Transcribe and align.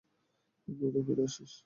দ্রতু 0.67 0.99
ফিরে 1.05 1.23
আসিস। 1.27 1.53